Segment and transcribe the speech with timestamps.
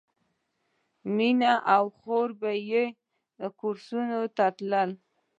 [1.15, 2.83] مینه او خور به یې
[3.59, 4.83] کورسونو ته تللې